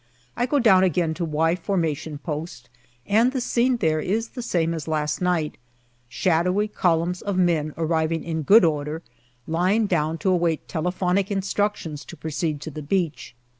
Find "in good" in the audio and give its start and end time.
8.23-8.65